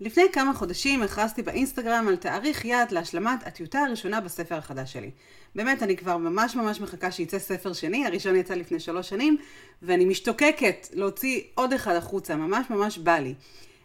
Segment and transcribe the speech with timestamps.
[0.00, 5.10] לפני כמה חודשים הכרזתי באינסטגרם על תאריך יעד להשלמת הטיוטה הראשונה בספר החדש שלי.
[5.54, 9.36] באמת, אני כבר ממש ממש מחכה שיצא ספר שני, הראשון יצא לפני שלוש שנים,
[9.82, 13.34] ואני משתוקקת להוציא עוד אחד החוצה, ממש ממש בא לי.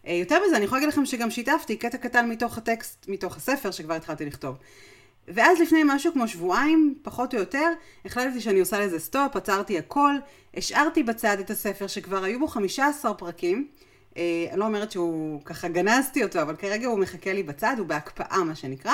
[0.07, 3.71] אה, יותר מזה, אני יכולה להגיד לכם שגם שיתפתי קטע קטן מתוך הטקסט, מתוך הספר
[3.71, 4.55] שכבר התחלתי לכתוב.
[5.27, 7.67] ואז לפני משהו כמו שבועיים, פחות או יותר,
[8.05, 10.13] החלטתי שאני עושה לזה סטופ, עצרתי הכל,
[10.53, 13.67] השארתי בצד את הספר שכבר היו בו 15 פרקים.
[14.17, 17.87] אה, אני לא אומרת שהוא, ככה גנזתי אותו, אבל כרגע הוא מחכה לי בצד, הוא
[17.87, 18.93] בהקפאה מה שנקרא,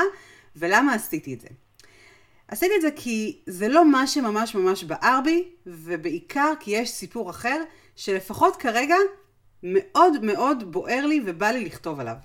[0.56, 1.48] ולמה עשיתי את זה?
[2.48, 7.30] עשיתי את זה כי זה לא מה שממש ממש בער בי, ובעיקר כי יש סיפור
[7.30, 7.62] אחר,
[7.96, 8.96] שלפחות כרגע
[9.64, 12.16] מאוד מאוד בוער לי ובא לי לכתוב עליו.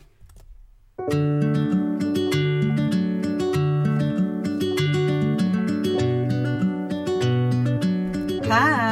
[8.51, 8.90] היי,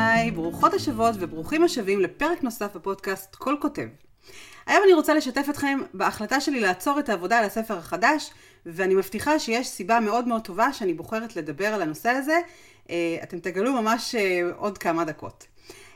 [0.61, 3.87] ברוכות השבות וברוכים השבים לפרק נוסף בפודקאסט כל כותב.
[4.67, 8.31] היום אני רוצה לשתף אתכם בהחלטה שלי לעצור את העבודה על הספר החדש,
[8.67, 12.41] ואני מבטיחה שיש סיבה מאוד מאוד טובה שאני בוחרת לדבר על הנושא הזה.
[12.91, 15.47] אה, אתם תגלו ממש אה, עוד כמה דקות.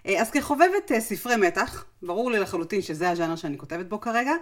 [0.07, 4.33] אה, אז כחובבת ספרי מתח, ברור לי לחלוטין שזה הז'אנר שאני כותבת בו כרגע.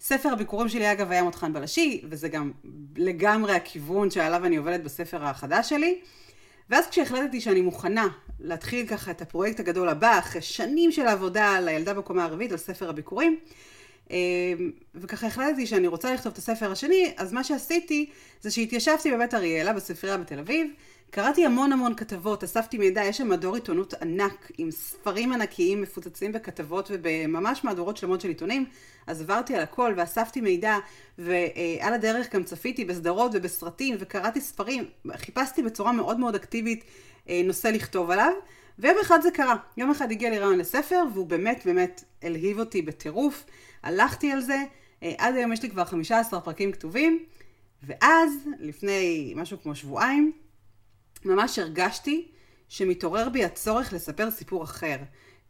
[0.00, 2.52] ספר הביקורים שלי אגב היה מותחן בלשי, וזה גם
[2.96, 6.00] לגמרי הכיוון שעליו אני עובדת בספר החדש שלי.
[6.70, 8.08] ואז כשהחלטתי שאני מוכנה
[8.40, 12.58] להתחיל ככה את הפרויקט הגדול הבא, אחרי שנים של עבודה על הילדה בקומה הרביעית, על
[12.58, 13.38] ספר הביקורים,
[14.10, 14.16] אמ,
[14.94, 18.10] וככה החלטתי שאני רוצה לכתוב את הספר השני, אז מה שעשיתי
[18.40, 20.70] זה שהתיישבתי בבית אריאלה, בספרייה בתל אביב,
[21.10, 26.32] קראתי המון המון כתבות, אספתי מידע, יש שם מדור עיתונות ענק עם ספרים ענקיים מפוצצים
[26.32, 28.66] בכתבות ובממש מהדורות שלמות של עיתונים,
[29.06, 30.76] אז עברתי על הכל ואספתי מידע
[31.18, 34.84] ועל הדרך גם צפיתי בסדרות ובסרטים וקראתי ספרים,
[35.16, 36.84] חיפשתי בצורה מאוד מאוד אקטיבית
[37.28, 38.32] אה, נושא לכתוב עליו,
[38.78, 42.82] ויום אחד זה קרה, יום אחד הגיע לי רעיון לספר והוא באמת באמת הלהיב אותי
[42.82, 43.44] בטירוף,
[43.82, 44.64] הלכתי על זה,
[45.02, 47.24] אה, עד היום יש לי כבר 15 פרקים כתובים,
[47.82, 50.32] ואז לפני משהו כמו שבועיים
[51.24, 52.28] ממש הרגשתי
[52.68, 54.96] שמתעורר בי הצורך לספר סיפור אחר.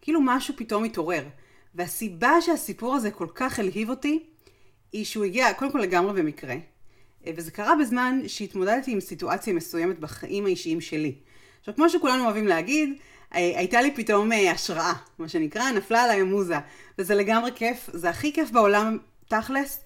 [0.01, 1.25] כאילו משהו פתאום מתעורר.
[1.75, 4.23] והסיבה שהסיפור הזה כל כך הלהיב אותי,
[4.93, 6.55] היא שהוא הגיע קודם כל לגמרי במקרה.
[7.27, 11.15] אה, וזה קרה בזמן שהתמודדתי עם סיטואציה מסוימת בחיים האישיים שלי.
[11.61, 12.95] עכשיו, כמו שכולנו אוהבים להגיד,
[13.35, 16.57] אה, הייתה לי פתאום אה, השראה, מה שנקרא, נפלה עליי המוזה.
[16.99, 18.99] וזה לגמרי כיף, זה הכי כיף בעולם,
[19.29, 19.81] תכלס,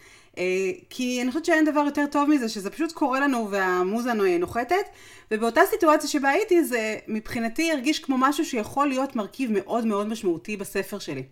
[0.91, 4.87] כי אני חושבת שאין דבר יותר טוב מזה, שזה פשוט קורה לנו והמוזה נוחתת,
[5.31, 10.57] ובאותה סיטואציה שבה הייתי, זה מבחינתי הרגיש כמו משהו שיכול להיות מרכיב מאוד מאוד משמעותי
[10.57, 11.23] בספר שלי.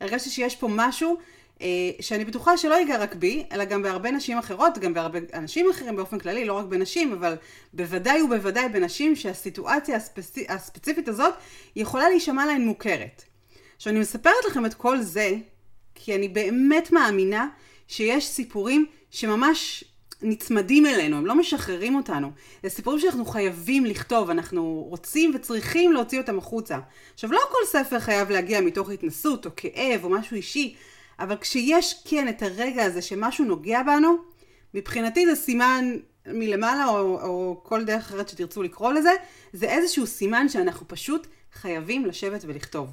[0.00, 1.16] הרגשתי שיש פה משהו
[1.62, 1.66] אה,
[2.00, 5.96] שאני בטוחה שלא ייגע רק בי, אלא גם בהרבה נשים אחרות, גם בהרבה אנשים אחרים
[5.96, 7.34] באופן כללי, לא רק בנשים, אבל
[7.72, 10.34] בוודאי ובוודאי בנשים שהסיטואציה הספצ...
[10.48, 11.34] הספציפית הזאת
[11.76, 13.22] יכולה להישמע להן מוכרת.
[13.76, 15.30] עכשיו אני מספרת לכם את כל זה,
[15.94, 17.48] כי אני באמת מאמינה
[17.88, 19.84] שיש סיפורים שממש
[20.22, 22.30] נצמדים אלינו, הם לא משחררים אותנו.
[22.62, 26.78] זה סיפורים שאנחנו חייבים לכתוב, אנחנו רוצים וצריכים להוציא אותם החוצה.
[27.14, 30.74] עכשיו, לא כל ספר חייב להגיע מתוך התנסות או כאב או משהו אישי,
[31.18, 34.16] אבל כשיש כן את הרגע הזה שמשהו נוגע בנו,
[34.74, 39.12] מבחינתי זה סימן מלמעלה או, או כל דרך אחרת שתרצו לקרוא לזה,
[39.52, 42.88] זה איזשהו סימן שאנחנו פשוט חייבים לשבת ולכתוב.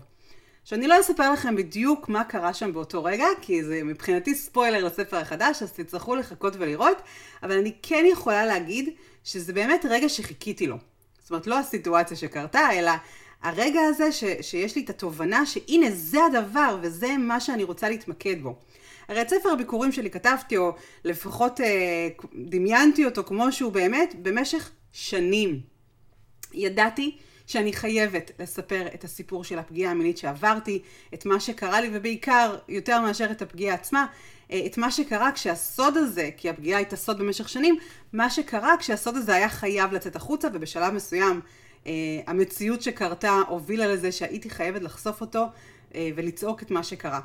[0.70, 5.18] שאני לא אספר לכם בדיוק מה קרה שם באותו רגע, כי זה מבחינתי ספוילר לספר
[5.18, 6.98] החדש, אז תצטרכו לחכות ולראות,
[7.44, 8.90] אבל אני כן יכולה להגיד
[9.24, 10.78] שזה באמת רגע שחיכיתי לו.
[11.22, 12.92] זאת אומרת, לא הסיטואציה שקרתה, אלא
[13.42, 18.42] הרגע הזה ש, שיש לי את התובנה שהנה זה הדבר וזה מה שאני רוצה להתמקד
[18.42, 18.60] בו.
[19.08, 24.72] הרי את ספר הביקורים שלי כתבתי, או לפחות אה, דמיינתי אותו כמו שהוא באמת, במשך
[24.92, 25.60] שנים.
[26.54, 27.18] ידעתי
[27.50, 30.82] שאני חייבת לספר את הסיפור של הפגיעה המינית שעברתי,
[31.14, 34.06] את מה שקרה לי, ובעיקר, יותר מאשר את הפגיעה עצמה,
[34.52, 37.78] אה, את מה שקרה כשהסוד הזה, כי הפגיעה הייתה סוד במשך שנים,
[38.14, 41.42] מה שקרה כשהסוד הזה היה חייב לצאת החוצה, ובשלב מסוים
[41.88, 41.92] אה,
[42.28, 45.46] המציאות שקרתה הובילה לזה שהייתי חייבת לחשוף אותו
[45.96, 47.20] אה, ולצעוק את מה שקרה.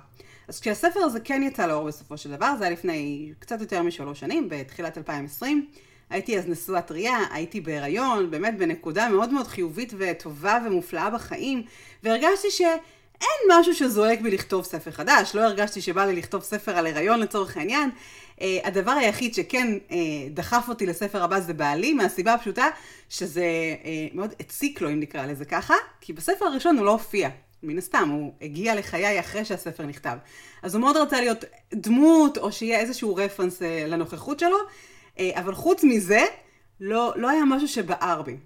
[0.48, 4.20] אז כשהספר הזה כן יצא לאור בסופו של דבר, זה היה לפני קצת יותר משלוש
[4.20, 5.68] שנים, בתחילת 2020,
[6.10, 11.62] הייתי אז נשואה טריה, הייתי בהיריון, באמת בנקודה מאוד מאוד חיובית וטובה ומופלאה בחיים,
[12.02, 16.86] והרגשתי שאין משהו שזועק בי לכתוב ספר חדש, לא הרגשתי שבא לי לכתוב ספר על
[16.86, 17.90] הריון לצורך העניין.
[18.38, 19.92] Uh, הדבר היחיד שכן uh,
[20.30, 22.66] דחף אותי לספר הבא זה בעלי, מהסיבה הפשוטה
[23.08, 23.44] שזה
[23.82, 23.86] uh,
[24.16, 27.28] מאוד הציק לו, אם נקרא לזה ככה, כי בספר הראשון הוא לא הופיע.
[27.62, 30.16] מן הסתם, הוא הגיע לחיי אחרי שהספר נכתב.
[30.62, 34.58] אז הוא מאוד רצה להיות דמות, או שיהיה איזשהו רפרנס uh, לנוכחות שלו,
[35.20, 36.24] אבל חוץ מזה,
[36.80, 38.36] לא, לא היה משהו שבער בי.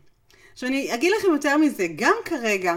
[0.53, 2.75] עכשיו אני אגיד לכם יותר מזה, גם כרגע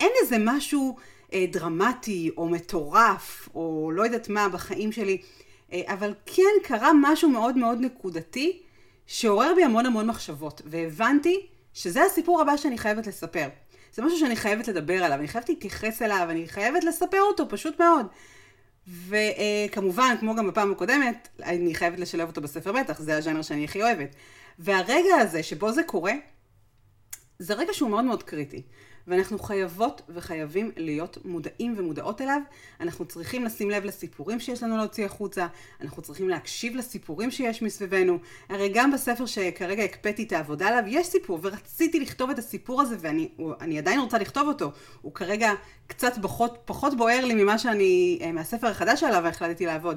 [0.00, 0.96] אין איזה משהו
[1.34, 5.18] אה, דרמטי או מטורף, או לא יודעת מה, בחיים שלי,
[5.74, 8.62] אבל כן קרה משהו מאוד מאוד נקודתי,
[9.06, 13.48] שעורר בי המון המון מחשבות, והבנתי שזה הסיפור הבא שאני חייבת לספר.
[13.94, 17.80] זה משהו שאני חייבת לדבר עליו, אני חייבת להתייחס אליו, אני חייבת לספר אותו, פשוט
[17.80, 18.06] מאוד.
[18.88, 23.82] וכמובן, כמו גם בפעם הקודמת, אני חייבת לשלב אותו בספר מתח, זה הז'אנר שאני הכי
[23.82, 24.14] אוהבת.
[24.58, 26.12] והרגע הזה שבו זה קורה,
[27.38, 28.62] זה רגע שהוא מאוד מאוד קריטי.
[29.06, 32.40] ואנחנו חייבות וחייבים להיות מודעים ומודעות אליו.
[32.80, 35.46] אנחנו צריכים לשים לב לסיפורים שיש לנו להוציא החוצה,
[35.80, 38.18] אנחנו צריכים להקשיב לסיפורים שיש מסביבנו.
[38.48, 42.96] הרי גם בספר שכרגע הקפאתי את העבודה עליו, יש סיפור, ורציתי לכתוב את הסיפור הזה,
[43.00, 44.72] ואני עדיין רוצה לכתוב אותו.
[45.02, 45.52] הוא כרגע
[45.86, 49.96] קצת פחות, פחות בוער לי ממה שאני, אה, מהספר החדש עליו החלטתי לעבוד.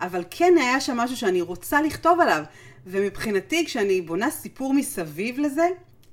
[0.00, 2.42] אבל כן היה שם משהו שאני רוצה לכתוב עליו.
[2.86, 5.68] ומבחינתי, כשאני בונה סיפור מסביב לזה,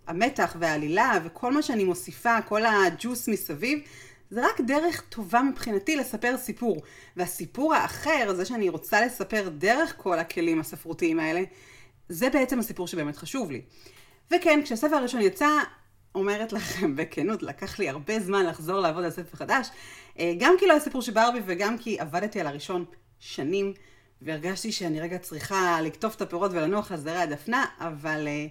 [0.08, 3.80] המתח והעלילה וכל מה שאני מוסיפה, כל הג'וס מסביב,
[4.30, 6.78] זה רק דרך טובה מבחינתי לספר סיפור.
[7.18, 11.42] והסיפור האחר, זה שאני רוצה לספר דרך כל הכלים הספרותיים האלה,
[12.10, 13.62] זה בעצם הסיפור שבאמת חשוב לי.
[14.32, 15.50] וכן, כשהספר הראשון יצא,
[16.16, 19.68] אומרת לכם בכנות, לקח לי הרבה זמן לחזור לעבוד על ספר חדש,
[20.20, 22.86] אה, גם כי לא היה סיפור שבער בי וגם כי עבדתי על הראשון
[23.20, 23.74] שנים,
[24.22, 28.46] והרגשתי שאני רגע צריכה לקטוף את הפירות ולנוח על זרי הדפנה, אבל, אה,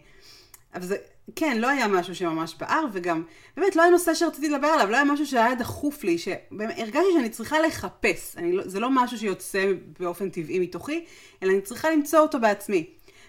[0.75, 0.97] אבל זה,
[1.37, 3.23] כן, לא היה משהו שממש בער, וגם,
[3.57, 7.29] באמת, לא היה נושא שרציתי לדבר עליו, לא היה משהו שהיה דחוף לי, שהרגשתי שאני
[7.29, 8.37] צריכה לחפש.
[8.37, 11.05] אני, לא, זה לא משהו שיוצא באופן טבעי מתוכי,
[11.43, 12.87] אלא אני צריכה למצוא אותו בעצמי.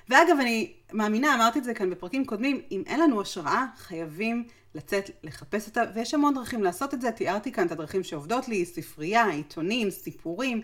[0.09, 4.43] ואגב, אני מאמינה, אמרתי את זה כאן בפרקים קודמים, אם אין לנו השראה, חייבים
[4.75, 8.65] לצאת לחפש אותה, ויש המון דרכים לעשות את זה, תיארתי כאן את הדרכים שעובדות לי,
[8.65, 10.61] ספרייה, עיתונים, סיפורים,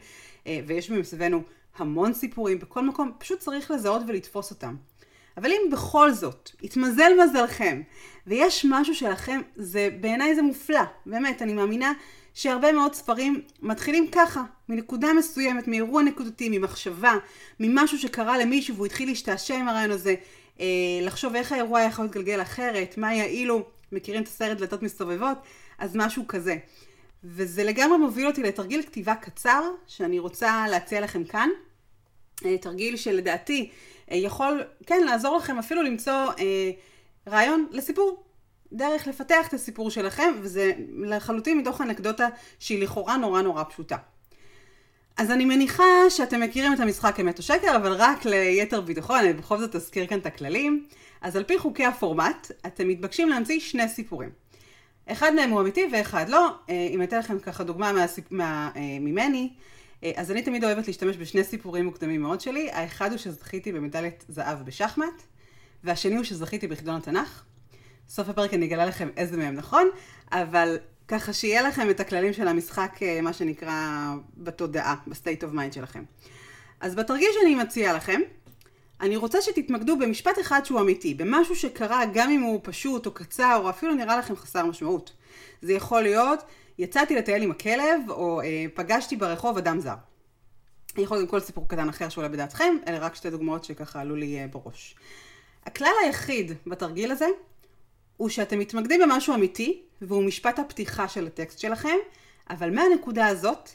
[0.48, 1.44] אה, ויש מסביבנו
[1.78, 4.76] המון סיפורים בכל מקום, פשוט צריך לזהות ולתפוס אותם.
[5.40, 7.82] אבל אם בכל זאת, התמזל מזלכם,
[8.28, 10.82] ויש משהו שלכם, זה, בעיניי זה מופלא.
[11.06, 11.94] באמת, אני מאמינה
[12.34, 17.14] שהרבה מאוד ספרים מתחילים ככה, מנקודה מסוימת, מאירוע נקודתי, ממחשבה,
[17.60, 20.16] ממשהו שקרה למישהו והוא התחיל להשתעשע עם הרעיון הזה,
[20.60, 20.66] אה,
[21.02, 25.38] לחשוב איך האירוע יכול להתגלגל אחרת, מה יעילו, מכירים את הסרט דלתות מסתובבות?
[25.78, 26.58] אז משהו כזה.
[27.24, 31.50] וזה לגמרי מוביל אותי לתרגיל כתיבה קצר, שאני רוצה להציע לכם כאן.
[32.46, 33.70] אה, תרגיל שלדעתי
[34.12, 36.72] אה, יכול, כן, לעזור לכם אפילו למצוא אה,
[37.28, 38.24] רעיון לסיפור.
[38.74, 42.28] דרך לפתח את הסיפור שלכם, וזה לחלוטין מתוך אנקדוטה
[42.60, 43.98] שהיא לכאורה נורא נורא פשוטה.
[45.18, 49.34] אז אני מניחה שאתם מכירים את המשחק אמת או שקר, אבל רק ליתר ביטחון, אני
[49.34, 50.88] בכל זאת אזכיר כאן את הכללים.
[51.22, 54.30] אז על פי חוקי הפורמט, אתם מתבקשים להמציא שני סיפורים.
[55.06, 56.50] אחד מהם הוא אמיתי ואחד לא.
[56.70, 58.32] אם אתן לכם ככה דוגמה מהסיפ...
[58.32, 58.70] מה...
[58.76, 59.50] ממני,
[60.16, 62.72] אז אני תמיד אוהבת להשתמש בשני סיפורים מוקדמים מאוד שלי.
[62.72, 65.24] האחד הוא שזכיתי במדליית זהב בשחמט,
[65.84, 67.44] והשני הוא שזכיתי בחידון התנ"ך.
[68.08, 69.88] בסוף הפרק אני אגלה לכם איזה מהם נכון,
[70.32, 75.52] אבל ככה שיהיה לכם את הכללים של המשחק, אה, מה שנקרא, בתודעה, ב state of
[75.52, 76.04] mind שלכם.
[76.80, 78.22] אז בתרגיל שאני מציעה לכם,
[79.02, 83.60] אני רוצה שתתמקדו במשפט אחד שהוא אמיתי, במשהו שקרה גם אם הוא פשוט או קצר,
[83.64, 85.12] או אפילו נראה לכם חסר משמעות.
[85.62, 86.40] זה יכול להיות,
[86.80, 89.96] יצאתי לטייל עם הכלב, או אה, פגשתי ברחוב אדם זר.
[90.98, 94.40] יכול להיות כל סיפור קטן אחר שעולה בדעתכם, אלה רק שתי דוגמאות שככה עלו לי
[94.40, 94.96] אה, בראש.
[95.66, 97.26] הכלל היחיד בתרגיל הזה,
[98.18, 101.96] הוא שאתם מתמקדים במשהו אמיתי, והוא משפט הפתיחה של הטקסט שלכם,
[102.50, 103.70] אבל מהנקודה הזאת,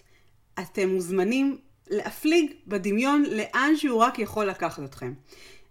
[0.60, 1.58] אתם מוזמנים
[1.88, 5.12] להפליג בדמיון לאן שהוא רק יכול לקחת אתכם.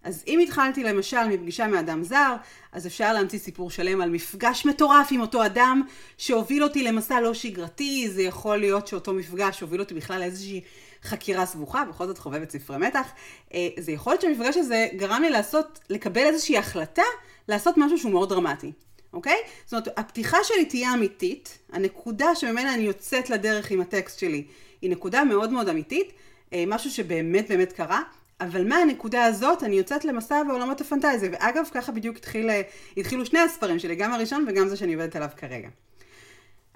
[0.04, 2.36] אז אם התחלתי למשל מפגישה מאדם זר,
[2.72, 5.82] אז אפשר להמציא סיפור שלם על מפגש מטורף עם אותו אדם
[6.18, 10.60] שהוביל אותי למסע לא שגרתי, זה יכול להיות שאותו מפגש הוביל אותי בכלל לאיזושהי
[11.02, 13.08] חקירה סבוכה, בכל זאת חובבת ספרי מתח.
[13.54, 17.02] אה, זה יכול להיות שהמפגש הזה גרם לי לעשות, לקבל איזושהי החלטה
[17.48, 18.72] לעשות משהו שהוא מאוד דרמטי.
[19.12, 19.36] אוקיי?
[19.64, 24.44] זאת אומרת, הפתיחה שלי תהיה אמיתית, הנקודה שממנה אני יוצאת לדרך עם הטקסט שלי
[24.82, 26.12] היא נקודה מאוד מאוד אמיתית,
[26.52, 28.02] אה, משהו שבאמת באמת קרה,
[28.40, 32.50] אבל מהנקודה הזאת אני יוצאת למסע בעולמות הפנטזיה, ואגב, ככה בדיוק התחיל,
[32.96, 35.68] התחילו שני הספרים שלי, גם הראשון וגם זה שאני עובדת עליו כרגע.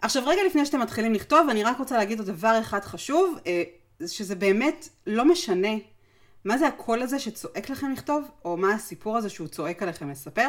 [0.03, 3.63] עכשיו, רגע לפני שאתם מתחילים לכתוב, אני רק רוצה להגיד עוד דבר אחד חשוב, אה,
[4.07, 5.77] שזה באמת לא משנה
[6.45, 10.49] מה זה הקול הזה שצועק לכם לכתוב, או מה הסיפור הזה שהוא צועק עליכם לספר.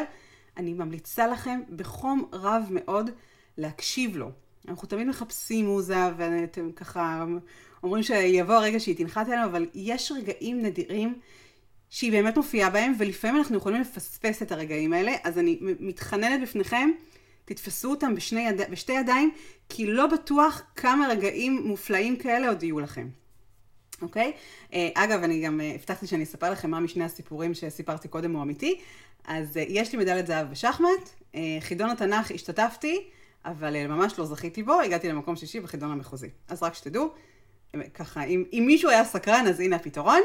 [0.56, 3.10] אני ממליצה לכם בחום רב מאוד
[3.58, 4.30] להקשיב לו.
[4.68, 7.24] אנחנו תמיד מחפשים מוזה, ואתם ככה
[7.82, 11.14] אומרים שיבוא הרגע שהיא תנחת עלינו, אבל יש רגעים נדירים
[11.90, 16.90] שהיא באמת מופיעה בהם, ולפעמים אנחנו יכולים לפספס את הרגעים האלה, אז אני מתחננת בפניכם,
[17.44, 18.70] תתפסו אותם בשני יד...
[18.70, 19.30] בשתי ידיים,
[19.68, 23.08] כי לא בטוח כמה רגעים מופלאים כאלה עוד יהיו לכם.
[24.02, 24.32] אוקיי?
[24.72, 28.42] אה, אגב, אני גם אה, הבטחתי שאני אספר לכם מה משני הסיפורים שסיפרתי קודם הוא
[28.42, 28.80] אמיתי.
[29.24, 31.10] אז אה, יש לי מדליית זהב בשחמט,
[31.60, 33.10] חידון התנ"ך השתתפתי,
[33.44, 36.28] אבל ממש לא זכיתי בו, הגעתי למקום שישי בחידון המחוזי.
[36.48, 37.10] אז רק שתדעו,
[37.94, 40.20] ככה, אם, אם מישהו היה סקרן, אז הנה הפתרון.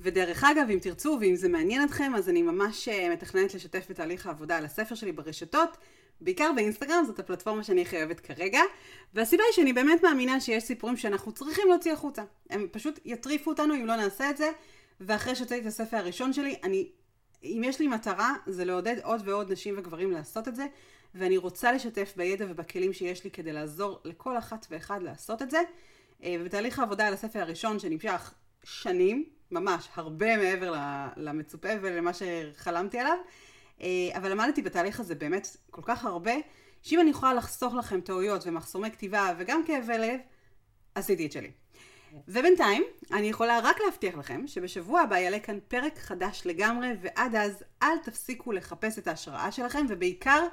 [0.00, 4.26] ודרך אגב, אם תרצו ואם זה מעניין אתכם, אז אני ממש אה, מתכננת לשתף בתהליך
[4.26, 5.76] העבודה על הספר שלי ברשתות,
[6.20, 8.60] בעיקר באינסטגרם, זאת הפלטפורמה שאני הכי אוהבת כרגע.
[9.14, 12.22] והסיבה היא שאני באמת מאמינה שיש סיפורים שאנחנו צריכים להוציא החוצה.
[12.50, 14.50] הם פשוט יטריפו אותנו אם לא נעשה את זה,
[15.00, 16.88] ואחרי שהוצאתי את הספר הראשון שלי, אני,
[17.42, 20.66] אם יש לי מטרה, זה לעודד עוד ועוד נשים וגברים לעשות את זה,
[21.14, 25.60] ואני רוצה לשתף בידע ובכלים שיש לי כדי לעזור לכל אחת ואחד לעשות את זה.
[26.22, 28.34] אה, ובתהליך העבודה על הספר הראשון שנמשך
[28.64, 30.74] שנים, ממש הרבה מעבר
[31.16, 33.16] למצופה ולמה שחלמתי עליו,
[33.80, 33.86] אה,
[34.16, 36.32] אבל למדתי בתהליך הזה באמת כל כך הרבה,
[36.82, 40.20] שאם אני יכולה לחסוך לכם טעויות ומחסומי כתיבה וגם כאבי לב,
[40.94, 41.50] עשיתי את שלי.
[42.28, 47.64] ובינתיים, אני יכולה רק להבטיח לכם שבשבוע הבא יעלה כאן פרק חדש לגמרי, ועד אז
[47.82, 50.46] אל תפסיקו לחפש את ההשראה שלכם, ובעיקר,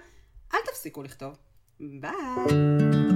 [0.56, 1.38] אל תפסיקו לכתוב.
[1.80, 3.15] ביי!